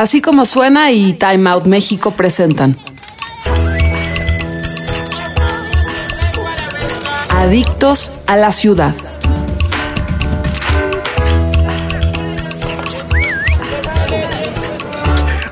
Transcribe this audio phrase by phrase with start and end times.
[0.00, 2.74] Así como suena y Time Out México presentan.
[7.28, 8.94] Adictos a la ciudad.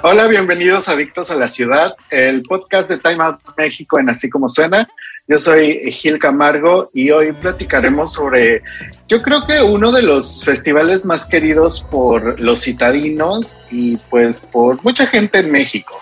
[0.00, 4.30] Hola, bienvenidos a Adictos a la Ciudad, el podcast de Time Out México en Así
[4.30, 4.88] como Suena.
[5.30, 8.62] Yo soy Gil Camargo y hoy platicaremos sobre,
[9.08, 14.82] yo creo que uno de los festivales más queridos por los citadinos y pues por
[14.82, 16.00] mucha gente en México.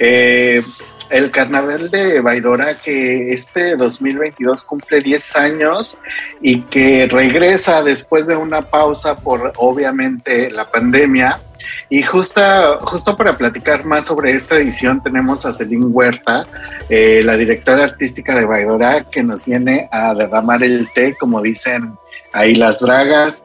[0.00, 0.64] Eh,
[1.10, 6.00] el Carnaval de Baidora que este 2022 cumple 10 años
[6.40, 11.40] y que regresa después de una pausa por obviamente la pandemia.
[11.88, 12.40] Y justo,
[12.80, 16.46] justo para platicar más sobre esta edición tenemos a Celine Huerta,
[16.88, 21.96] eh, la directora artística de Baidora, que nos viene a derramar el té, como dicen
[22.32, 23.42] ahí las dragas.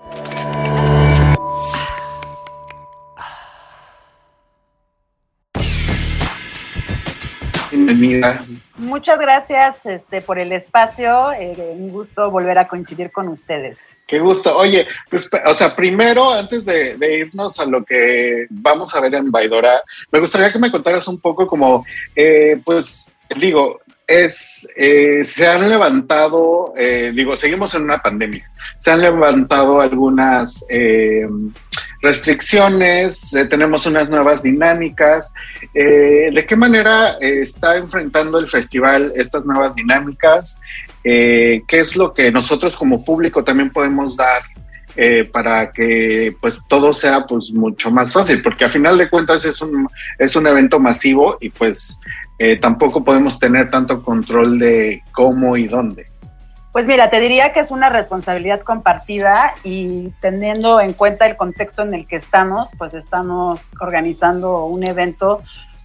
[8.02, 8.44] Bienvenida.
[8.78, 11.32] Muchas gracias este, por el espacio.
[11.34, 13.80] Eh, un gusto volver a coincidir con ustedes.
[14.08, 14.58] Qué gusto.
[14.58, 19.32] Oye, pues, o sea, primero, antes de, irnos a lo que vamos a ver en
[19.32, 21.86] Baidora, me gustaría que me contaras un poco como,
[22.16, 23.81] eh, pues, digo,
[24.12, 26.74] es, eh, se han levantado,
[27.14, 30.66] digo, seguimos en una pandemia, se han levantado algunas
[32.02, 35.34] restricciones, eh, tenemos unas nuevas dinámicas.
[35.74, 40.62] Eh, ¿De qué manera eh, está enfrentando el festival estas nuevas dinámicas?
[41.04, 44.44] ¿Qué es lo que nosotros como público también podemos dar
[45.32, 48.42] para que pues todo sea pues mucho más fácil?
[48.42, 52.00] Porque a final de cuentas es un, es un evento masivo y pues
[52.60, 56.06] tampoco podemos tener tanto control de cómo y dónde.
[56.72, 61.82] Pues mira, te diría que es una responsabilidad compartida y teniendo en cuenta el contexto
[61.82, 65.40] en el que estamos, pues estamos organizando un evento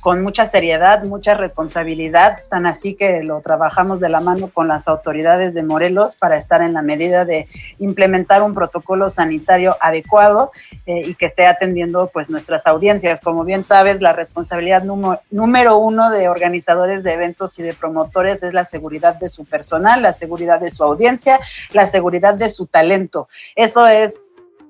[0.07, 4.87] con mucha seriedad, mucha responsabilidad, tan así que lo trabajamos de la mano con las
[4.87, 7.49] autoridades de Morelos para estar en la medida de
[7.81, 10.53] implementar un protocolo sanitario adecuado
[10.87, 13.19] eh, y que esté atendiendo pues nuestras audiencias.
[13.21, 18.55] Como bien sabes, la responsabilidad número uno de organizadores de eventos y de promotores es
[18.55, 21.41] la seguridad de su personal, la seguridad de su audiencia,
[21.73, 23.27] la seguridad de su talento.
[23.57, 24.21] Eso es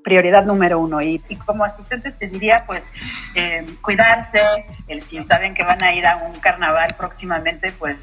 [0.07, 1.03] prioridad número uno.
[1.03, 2.93] Y, como asistentes te diría, pues,
[3.35, 4.41] eh, cuidarse,
[4.87, 7.97] el, si saben que van a ir a un carnaval próximamente, pues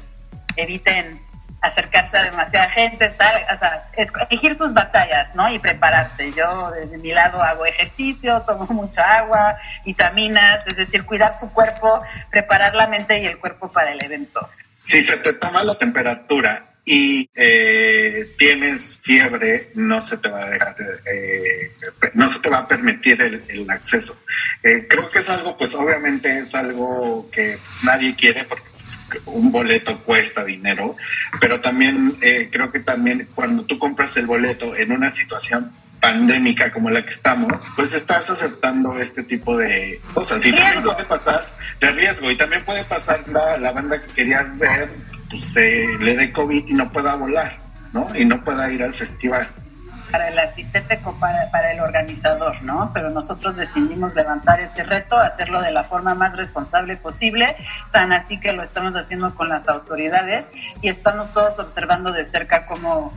[0.56, 1.18] eviten
[1.62, 3.90] acercarse a demasiada gente, o sea,
[4.28, 5.48] elegir sus batallas, ¿no?
[5.48, 6.30] Y prepararse.
[6.32, 12.04] Yo, desde mi lado, hago ejercicio, tomo mucha agua, vitaminas, es decir, cuidar su cuerpo,
[12.30, 14.46] preparar la mente y el cuerpo para el evento.
[14.82, 20.50] Si se te toma la temperatura y eh, tienes fiebre, no se te va a
[20.50, 21.72] dejar, eh,
[22.12, 24.18] no se te va a permitir el, acceso.
[24.62, 29.06] Eh, creo que es algo, pues obviamente es algo que pues, nadie quiere porque pues,
[29.24, 30.96] un boleto cuesta dinero,
[31.40, 32.18] pero también
[32.50, 37.10] creo que también cuando tú compras el boleto en una situación pandémica como la que
[37.10, 40.44] estamos, pues estás aceptando este tipo de cosas.
[40.44, 44.58] Y también puede pasar de riesgo y también puede pasar la, la banda que querías
[44.58, 44.90] ver
[45.30, 47.58] pues, se le dé COVID y no pueda volar,
[47.92, 48.08] ¿no?
[48.14, 49.48] Y no pueda ir al festival.
[50.10, 52.90] Para el asistente, para, para el organizador, ¿no?
[52.94, 57.56] Pero nosotros decidimos levantar este reto, hacerlo de la forma más responsable posible,
[57.90, 60.50] tan así que lo estamos haciendo con las autoridades
[60.82, 63.12] y estamos todos observando de cerca cómo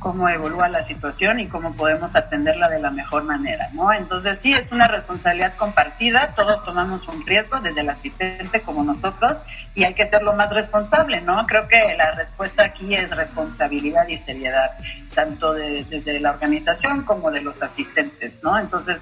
[0.00, 3.92] cómo evolúa la situación y cómo podemos atenderla de la mejor manera, ¿no?
[3.92, 9.42] Entonces sí, es una responsabilidad compartida, todos tomamos un riesgo, desde el asistente como nosotros,
[9.74, 11.46] y hay que ser lo más responsable, ¿no?
[11.46, 14.72] Creo que la respuesta aquí es responsabilidad y seriedad,
[15.14, 18.58] tanto desde la organización como de los asistentes, ¿no?
[18.58, 19.00] Entonces,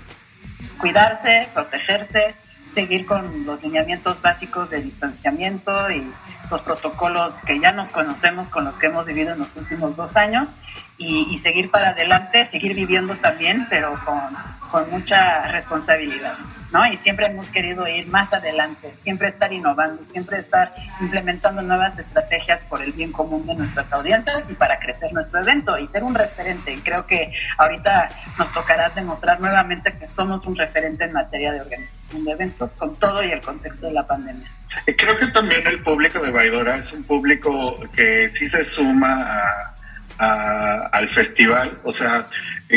[0.78, 2.34] cuidarse, protegerse,
[2.72, 6.04] seguir con los lineamientos básicos de distanciamiento y
[6.50, 10.16] los protocolos que ya nos conocemos, con los que hemos vivido en los últimos dos
[10.16, 10.54] años,
[10.96, 14.20] y, seguir para adelante, seguir viviendo también, pero con,
[14.70, 16.34] con mucha responsabilidad.
[16.72, 16.86] ¿No?
[16.86, 22.62] Y siempre hemos querido ir más adelante, siempre estar innovando, siempre estar implementando nuevas estrategias
[22.64, 26.14] por el bien común de nuestras audiencias y para crecer nuestro evento y ser un
[26.14, 26.72] referente.
[26.72, 31.60] Y creo que ahorita nos tocará demostrar nuevamente que somos un referente en materia de
[31.60, 34.48] organización de eventos con todo y el contexto de la pandemia.
[34.84, 39.26] Creo que también el público de Baidora es un público que sí se suma
[40.18, 42.28] al festival, o sea,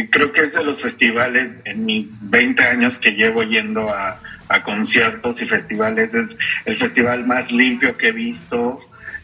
[0.10, 4.22] creo que es de los festivales en mis 20 años que llevo yendo a,
[4.66, 8.78] conciertos y festivales, es el festival más limpio que he visto,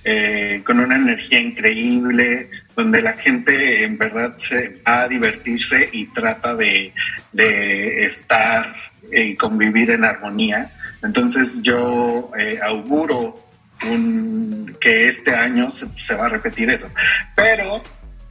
[0.06, 6.06] eh, con una energía increíble, donde la gente en verdad se va a divertirse y
[6.14, 6.94] trata de,
[7.34, 8.74] estar
[9.12, 10.72] y convivir en armonía.
[11.04, 13.46] Entonces yo eh, auguro
[13.84, 16.90] un, que este año se, se, va a repetir eso.
[17.36, 17.84] Pero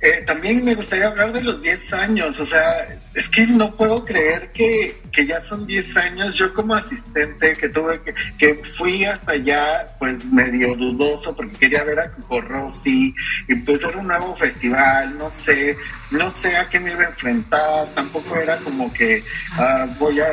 [0.07, 4.05] eh, también me gustaría hablar de los 10 años, o sea, es que no puedo
[4.05, 6.35] creer que, que ya son 10 años.
[6.35, 11.83] Yo como asistente que tuve que, que fui hasta allá, pues medio dudoso porque quería
[11.83, 13.15] ver a Coco Rossi
[13.49, 15.77] y pues era un nuevo festival, no sé,
[16.11, 19.25] no sé a qué me iba a enfrentar, tampoco era como que
[19.59, 20.29] uh, voy a,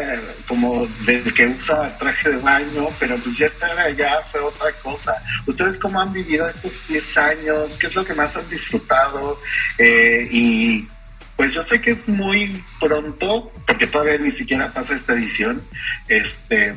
[0.48, 5.20] como del que usa traje de baño, pero pues ya estar allá fue otra cosa.
[5.48, 7.78] ¿Ustedes cómo han vivido estos 10 años?
[7.78, 9.40] ¿Qué es lo que más han disfrutado?
[9.78, 10.88] Eh, y
[11.36, 15.64] pues yo sé que es muy pronto, porque todavía ni siquiera pasa esta edición,
[16.08, 16.76] este,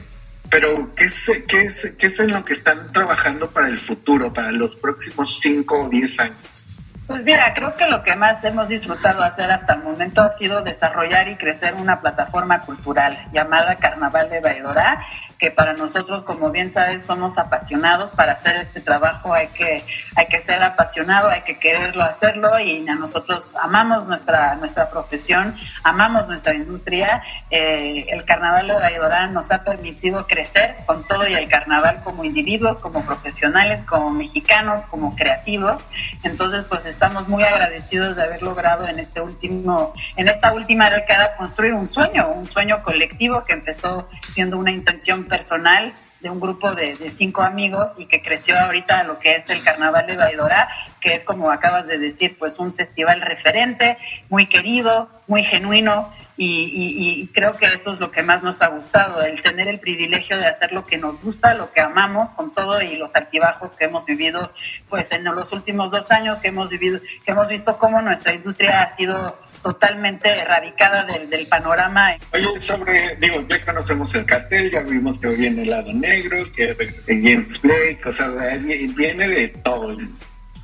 [0.51, 4.33] pero ¿qué es, qué, es, ¿qué es en lo que están trabajando para el futuro,
[4.33, 6.67] para los próximos 5 o 10 años?
[7.07, 10.63] Pues mira, creo que lo que más hemos disfrutado hacer hasta el momento ha sido
[10.63, 15.01] desarrollar y crecer una plataforma cultural llamada Carnaval de Baidora,
[15.39, 18.11] que para nosotros, como bien sabes, somos apasionados.
[18.11, 19.85] Para hacer este trabajo hay que,
[20.17, 25.55] hay que ser apasionado, hay que quererlo hacerlo y nosotros amamos nuestra, nuestra profesión,
[25.85, 27.23] amamos nuestra industria.
[27.51, 32.25] Eh, el Carnaval de Baidora nos ha permitido crecer con todo y el carnaval como
[32.25, 35.85] individuos, como profesionales, como mexicanos, como creativos.
[36.25, 41.37] Entonces, pues estamos muy agradecidos de haber logrado en este último, en esta última década
[41.37, 45.93] construir un sueño, un sueño colectivo que empezó siendo una intención personal
[46.27, 50.09] de un grupo de, cinco amigos y que creció ahorita lo que es el Carnaval
[50.09, 50.69] de Baidora,
[51.01, 53.97] que es como acabas de decir, pues un festival referente,
[54.29, 59.23] muy querido, muy genuino, y, creo que eso es lo que más nos ha gustado,
[59.23, 62.83] el tener el privilegio de hacer lo que nos gusta, lo que amamos, con todo
[62.83, 64.53] y los altibajos que hemos vivido,
[64.89, 68.83] pues en los últimos dos años que hemos vivido, que hemos visto cómo nuestra industria
[68.83, 72.17] ha sido totalmente erradicada del, panorama.
[72.33, 76.75] Oye, sobre, digo, ya conocemos el cartel, ya vimos que viene el lado negro, que
[77.07, 79.97] James Blake, o sea, viene de todo.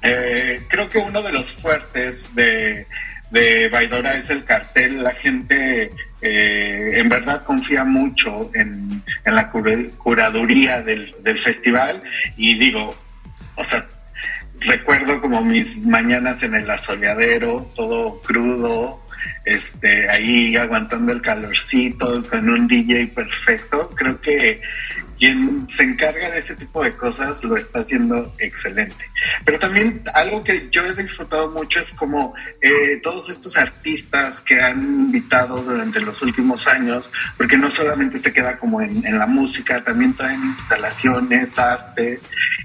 [0.03, 2.87] Eh, creo que uno de los fuertes de
[3.33, 5.03] de Baidora es el cartel.
[5.03, 5.91] La gente
[6.21, 12.03] eh, en verdad confía mucho en, la curaduría del, festival
[12.37, 12.95] y digo,
[13.57, 13.89] o sea,
[14.67, 19.03] recuerdo como mis mañanas en el asoleadero, todo crudo,
[19.45, 23.91] este, ahí aguantando el calorcito con un DJ perfecto.
[23.91, 24.61] Creo que
[25.23, 29.05] quien se encarga de ese tipo de cosas lo está haciendo excelente.
[29.45, 34.61] Pero también algo que yo he disfrutado mucho es como eh, todos estos artistas que
[34.61, 39.85] han invitado durante los últimos años, porque no solamente se queda como en, la música,
[39.85, 42.19] también traen instalaciones, arte.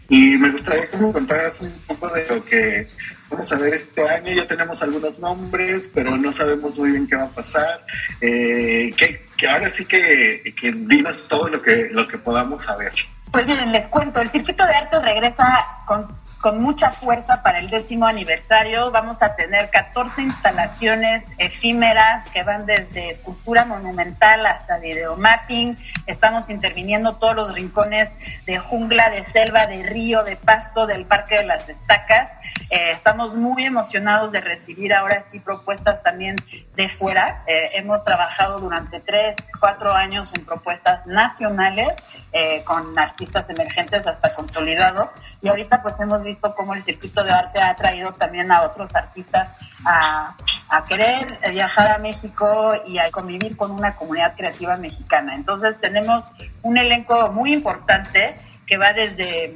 [0.10, 2.88] Y me gustaría me contaras un poco de lo que
[3.30, 4.34] vamos a ver este año.
[4.34, 7.86] Ya tenemos algunos nombres, pero no sabemos muy bien qué va a pasar.
[8.22, 12.92] Eh, ¿qué, que ahora sí que, que dinos todo lo que, lo que podamos saber.
[13.32, 16.08] Pues miren, les cuento, el circuito de arte regresa con
[16.48, 18.90] con mucha fuerza para el décimo aniversario.
[18.90, 25.78] Vamos a tener 14 instalaciones efímeras que van desde escultura monumental hasta videomapping.
[26.06, 31.36] Estamos interviniendo todos los rincones de jungla, de selva, de río, de pasto, del Parque
[31.36, 32.38] de las Estacas.
[32.70, 36.38] Eh, estamos muy emocionados de recibir ahora sí propuestas también
[36.78, 37.44] de fuera.
[37.48, 41.90] Eh, hemos trabajado durante tres, cuatro años en propuestas nacionales
[42.32, 45.10] eh, con artistas emergentes hasta consolidados
[45.42, 48.94] y ahorita pues hemos visto cómo el circuito de arte ha traído también a otros
[48.94, 49.50] artistas
[49.84, 50.36] a,
[50.88, 55.34] querer viajar a México y a convivir con una comunidad creativa mexicana.
[55.34, 56.30] Entonces tenemos
[56.62, 59.54] un elenco muy importante que va desde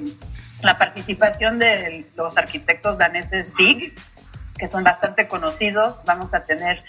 [0.61, 3.93] la participación de los arquitectos daneses Big,
[4.61, 6.03] que son bastante conocidos.
[6.05, 6.83] Vamos a tener,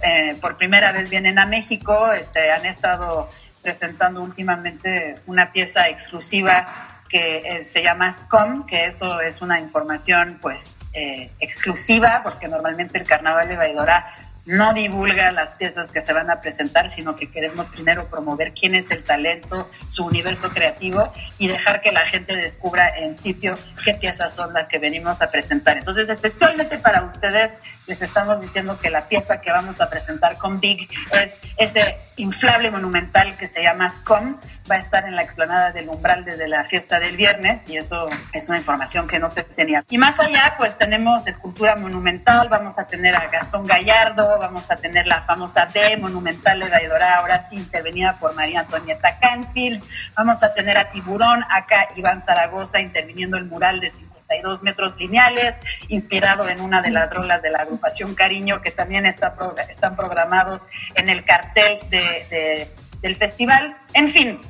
[0.00, 3.28] eh, por primera vez vienen a México, este, han estado
[3.60, 10.38] presentando últimamente una pieza exclusiva que eh, se llama SCOM, que eso es una información
[10.40, 14.06] pues eh, exclusiva, porque normalmente el Carnaval de Baidora
[14.46, 18.74] no divulga las piezas que se van a presentar, sino que queremos primero promover quién
[18.74, 23.94] es el talento, su universo creativo y dejar que la gente descubra en sitio qué
[23.94, 25.78] piezas son las que venimos a presentar.
[25.78, 30.60] Entonces, especialmente para ustedes, les estamos diciendo que la pieza que vamos a presentar con
[30.60, 34.36] Big es ese inflable monumental que se llama SCOM.
[34.70, 38.08] Va a estar en la explanada del umbral desde la fiesta del viernes y eso
[38.32, 39.84] es una información que no se tenía.
[39.90, 44.76] Y más allá, pues tenemos escultura monumental, vamos a tener a Gastón Gallardo, vamos a
[44.76, 49.82] tener la famosa B monumental de Daidora, ahora sí intervenida por María Antonieta Canfield,
[50.16, 55.54] vamos a tener a Tiburón, acá Iván Zaragoza interviniendo el mural de 52 metros lineales,
[55.88, 59.34] inspirado en una de las rolas de la agrupación Cariño, que también está
[59.68, 62.68] están programados en el cartel de,
[63.00, 63.76] del festival.
[63.94, 64.40] En fin,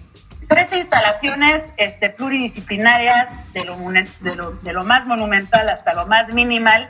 [0.48, 6.32] 13 instalaciones este, pluridisciplinarias, de lo, de, lo, de lo más monumental hasta lo más
[6.32, 6.88] minimal,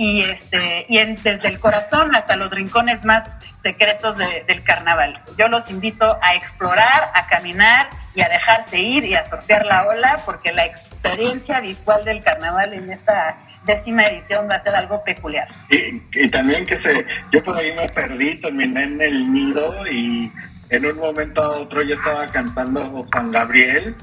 [0.00, 5.20] y, este, y desde el corazón hasta los rincones más secretos del carnaval.
[5.36, 9.86] Yo los invito a explorar, a caminar y a dejarse ir y a surfear la
[9.86, 15.04] ola, porque la experiencia visual del carnaval en esta décima edición va a ser algo
[15.04, 15.48] peculiar.
[15.68, 20.32] Y, también que se, yo por ahí me perdí, terminé en el nido y
[20.70, 23.94] en un momento a otro ya estaba cantando Juan Gabriel.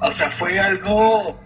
[0.00, 1.40] O sea, fue algo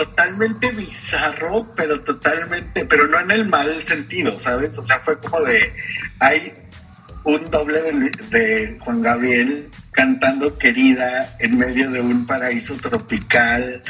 [0.00, 4.78] totalmente bizarro, pero totalmente, pero no en el mal sentido, ¿sabes?
[4.78, 5.74] O sea, fue como de,
[6.20, 6.54] hay
[7.24, 7.82] un doble
[8.30, 13.82] de, Juan Gabriel cantando querida en medio de un paraíso tropical.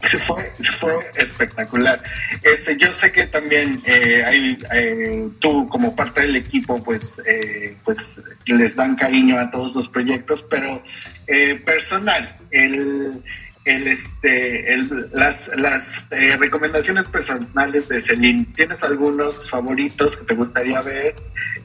[0.00, 2.00] Se fue, fue espectacular.
[2.44, 7.76] Este, yo sé que también eh, hay, eh, tú como parte del equipo, pues, eh,
[7.84, 10.84] pues les dan cariño a todos los proyectos, pero
[11.64, 13.22] personal, el,
[13.68, 18.46] el, este, el, las, las eh, recomendaciones personales de Celine.
[18.56, 21.14] ¿Tienes algunos favoritos que te gustaría ver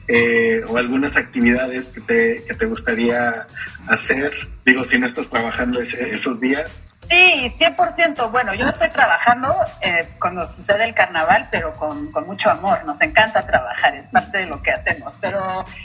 [0.08, 3.46] eh, o algunas actividades que te, que te gustaría
[3.88, 4.32] hacer?
[4.66, 6.84] Digo, si no estás trabajando esos días.
[7.10, 8.30] Sí, 100%.
[8.30, 12.84] Bueno, yo estoy trabajando eh, cuando sucede el carnaval, pero con, con, mucho amor.
[12.84, 15.18] Nos encanta trabajar, es parte de lo que hacemos.
[15.20, 15.38] Pero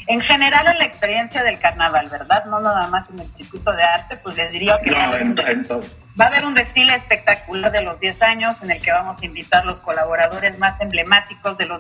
[0.07, 2.45] en general en la experiencia del carnaval, ¿verdad?
[2.45, 4.91] No nada más en el circuito de arte, pues les diría que...
[4.91, 5.83] No, en todo
[6.19, 9.25] Va a haber un desfile espectacular de los 10 años en el que vamos a
[9.25, 11.79] invitar los colaboradores más emblemáticos de los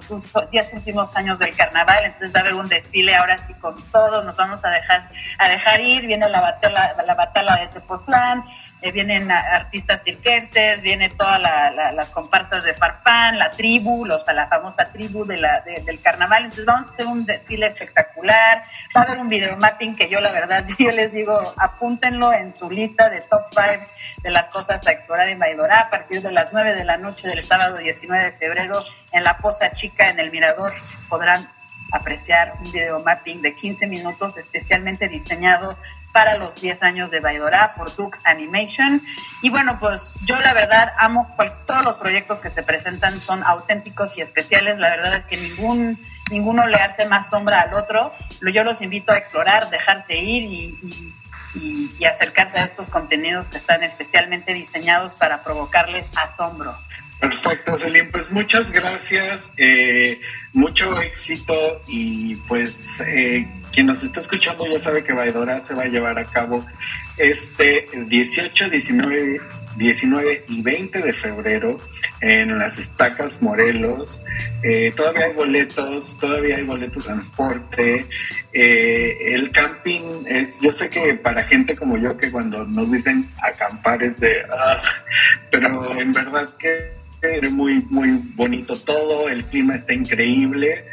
[0.49, 2.05] 10 últimos años del carnaval.
[2.05, 5.49] Entonces va a haber un desfile ahora sí con todos, nos vamos a dejar, a
[5.49, 6.07] dejar ir.
[6.07, 8.45] Viene la batalla, la batalla de Tepoztlán,
[8.81, 14.91] eh, vienen artistas cirquenses, viene todas las comparsas de Farfán, la tribu, los, la famosa
[14.91, 16.45] tribu de la, del carnaval.
[16.45, 18.63] Entonces vamos a hacer un desfile espectacular.
[18.95, 22.69] Va a haber un videomapping que yo la verdad, yo les digo, apúntenlo en su
[22.69, 23.85] lista de top 5
[24.23, 27.27] de las cosas a explorar en Baidorá a partir de las 9 de la noche
[27.27, 28.79] del sábado 19 de febrero
[29.11, 30.73] en la Poza Chica en el Mirador
[31.07, 31.49] podrán
[31.91, 35.77] apreciar un video mapping de 15 minutos especialmente diseñado
[36.11, 39.01] para los 10 años de Baidorá por Dux Animation.
[39.41, 41.35] Y bueno, pues yo la verdad amo
[41.65, 44.79] todos los proyectos que se presentan son auténticos y especiales.
[44.79, 45.99] La verdad es que ningún,
[46.31, 48.13] ninguno le hace más sombra al otro.
[48.53, 51.15] Yo los invito a explorar, dejarse ir y,
[52.05, 56.75] acercarse a estos contenidos que están especialmente diseñados para provocarles asombro.
[57.19, 58.09] Perfecto, Celine.
[58.09, 60.19] Pues muchas gracias, eh,
[60.53, 65.83] mucho éxito y pues eh, quien nos está escuchando ya sabe que Vaidora se va
[65.83, 66.65] a llevar a cabo
[67.17, 69.41] este 18, 19
[69.79, 71.79] 19 y 20 de febrero
[72.21, 74.21] en las estacas Morelos.
[74.61, 78.05] Eh, todavía hay boletos, todavía hay boletos de transporte.
[78.51, 83.31] Eh, el camping es, yo sé que para gente como yo que cuando nos dicen
[83.41, 84.81] acampar es de, ah",
[85.51, 86.98] pero en verdad que
[87.51, 90.85] muy, muy bonito todo, el clima está increíble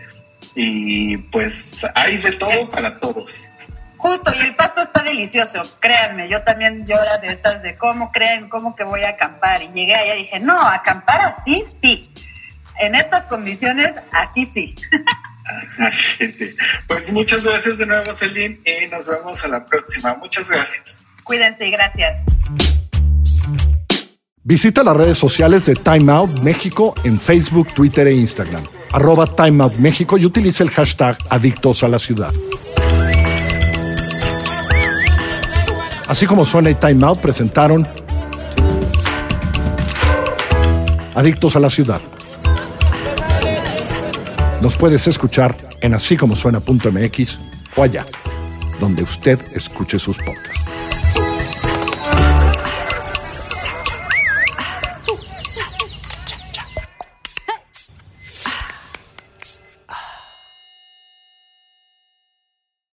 [0.55, 3.49] y pues hay de todo para todos.
[3.97, 8.49] Justo, y el pasto está delicioso, créanme, yo también era de estas de cómo creen,
[8.49, 9.63] cómo que voy a acampar.
[9.63, 12.13] Y llegué allá y dije, no, acampar así sí.
[12.79, 14.75] En estas condiciones, así sí.
[15.79, 16.57] Así sí.
[16.89, 20.15] Pues muchas gracias de nuevo, Celine, y nos vemos a la próxima.
[20.15, 21.07] Muchas gracias.
[21.23, 22.19] Cuídense y gracias.
[24.49, 28.63] Visita las redes sociales de Time Out México en Facebook, Twitter e Instagram.
[28.93, 32.33] Arroba Time Out México y utilice el hashtag Adictos a la Ciudad.
[36.07, 37.89] Así como suena y Time Out presentaron
[41.17, 42.01] Adictos a la Ciudad.
[44.63, 46.37] Nos puedes escuchar en así como
[47.75, 48.07] o allá,
[48.79, 50.86] donde usted escuche sus podcasts.